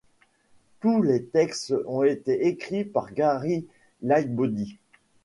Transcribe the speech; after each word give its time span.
Tous 0.79 1.03
les 1.03 1.25
textes 1.25 1.75
ont 1.85 2.01
été 2.01 2.47
écrits 2.47 2.85
par 2.85 3.13
Gary 3.13 3.67
Lightbody. 4.01 4.79